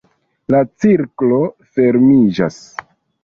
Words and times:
La 0.53 0.61
cirklo 0.85 1.37
fermiĝas! 1.79 2.59